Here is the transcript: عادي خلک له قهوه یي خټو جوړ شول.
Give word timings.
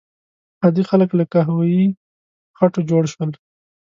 عادي 0.63 0.83
خلک 0.89 1.09
له 1.19 1.23
قهوه 1.33 1.63
یي 1.73 1.85
خټو 2.57 2.81
جوړ 2.89 3.03
شول. 3.13 3.31